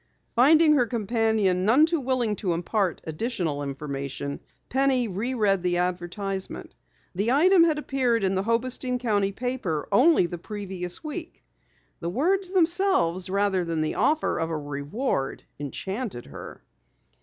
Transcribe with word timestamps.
Finding 0.35 0.73
her 0.73 0.87
companion 0.87 1.63
none 1.63 1.85
too 1.85 1.99
willing 1.99 2.35
to 2.37 2.53
impart 2.53 3.01
additional 3.03 3.61
information, 3.61 4.39
Penny 4.67 5.07
reread 5.07 5.61
the 5.61 5.77
advertisement. 5.77 6.73
The 7.13 7.31
item 7.31 7.63
had 7.65 7.77
appeared 7.77 8.23
in 8.23 8.33
the 8.33 8.41
Hobostein 8.41 8.97
County 8.97 9.31
paper 9.31 9.87
only 9.91 10.25
the 10.25 10.39
previous 10.39 11.03
week. 11.03 11.43
The 11.99 12.09
words 12.09 12.49
themselves 12.49 13.29
rather 13.29 13.63
than 13.63 13.81
the 13.81 13.93
offer 13.93 14.39
of 14.39 14.49
a 14.49 14.57
reward 14.57 15.43
enchanted 15.59 16.25
her. 16.25 16.63